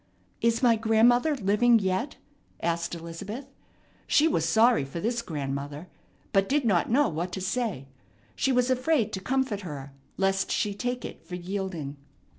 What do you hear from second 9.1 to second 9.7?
to comfort